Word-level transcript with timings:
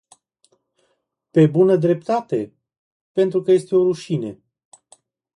Pe 1.31 1.47
bună 1.47 1.75
dreptate, 1.77 2.53
pentru 3.11 3.41
că 3.41 3.51
este 3.51 3.75
o 3.75 3.83
rușine! 3.83 4.43